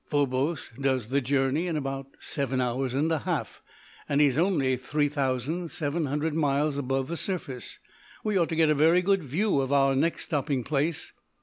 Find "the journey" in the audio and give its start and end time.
1.09-1.67